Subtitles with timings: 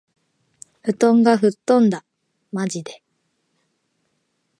[0.81, 2.03] 布団が吹っ飛んだ。
[2.51, 3.03] （まじで）